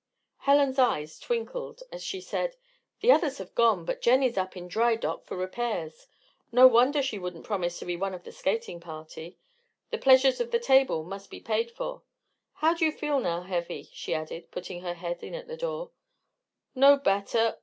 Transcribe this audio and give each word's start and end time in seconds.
Helen's 0.39 0.79
eyes 0.79 1.19
twinkled, 1.19 1.83
as 1.91 2.03
she 2.03 2.21
said: 2.21 2.55
"The 3.01 3.11
others 3.11 3.37
have 3.37 3.53
gone, 3.53 3.85
but 3.85 4.01
Jennie's 4.01 4.35
up 4.35 4.57
in 4.57 4.67
dry 4.67 4.95
dock 4.95 5.25
for 5.25 5.37
repairs. 5.37 6.07
No 6.51 6.65
wonder 6.65 7.03
she 7.03 7.19
wouldn't 7.19 7.45
promise 7.45 7.77
to 7.77 7.85
be 7.85 7.95
one 7.95 8.15
of 8.15 8.23
the 8.23 8.31
skating 8.31 8.79
party. 8.79 9.37
The 9.91 9.99
pleasures 9.99 10.41
of 10.41 10.49
the 10.49 10.59
table 10.59 11.03
must 11.03 11.29
be 11.29 11.39
paid 11.39 11.69
for 11.69 12.01
How 12.53 12.73
do 12.73 12.83
you 12.83 12.91
feel 12.91 13.19
now, 13.19 13.41
Heavy?" 13.41 13.91
she 13.93 14.15
added, 14.15 14.49
putting 14.49 14.81
her 14.81 14.95
head 14.95 15.21
in 15.21 15.35
at 15.35 15.45
the 15.47 15.55
door. 15.55 15.91
"No 16.73 16.97
better. 16.97 17.59